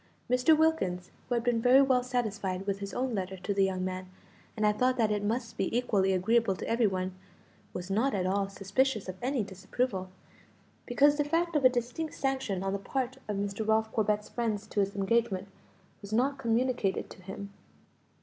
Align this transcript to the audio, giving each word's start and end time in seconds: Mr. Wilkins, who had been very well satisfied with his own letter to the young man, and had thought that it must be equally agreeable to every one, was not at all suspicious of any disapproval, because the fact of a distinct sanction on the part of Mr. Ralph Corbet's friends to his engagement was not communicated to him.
Mr. 0.31 0.57
Wilkins, 0.57 1.11
who 1.29 1.35
had 1.35 1.43
been 1.43 1.61
very 1.61 1.79
well 1.83 2.01
satisfied 2.01 2.65
with 2.65 2.79
his 2.79 2.91
own 2.91 3.13
letter 3.13 3.37
to 3.37 3.53
the 3.53 3.63
young 3.63 3.85
man, 3.85 4.09
and 4.57 4.65
had 4.65 4.79
thought 4.79 4.97
that 4.97 5.11
it 5.11 5.23
must 5.23 5.57
be 5.57 5.77
equally 5.77 6.11
agreeable 6.11 6.55
to 6.55 6.67
every 6.67 6.87
one, 6.87 7.13
was 7.71 7.91
not 7.91 8.15
at 8.15 8.25
all 8.25 8.49
suspicious 8.49 9.07
of 9.07 9.15
any 9.21 9.43
disapproval, 9.43 10.09
because 10.87 11.17
the 11.17 11.23
fact 11.23 11.55
of 11.55 11.63
a 11.63 11.69
distinct 11.69 12.15
sanction 12.15 12.63
on 12.63 12.73
the 12.73 12.79
part 12.79 13.17
of 13.27 13.37
Mr. 13.37 13.67
Ralph 13.67 13.91
Corbet's 13.93 14.27
friends 14.29 14.65
to 14.69 14.79
his 14.79 14.95
engagement 14.95 15.47
was 16.01 16.11
not 16.11 16.39
communicated 16.39 17.07
to 17.11 17.21
him. 17.21 17.53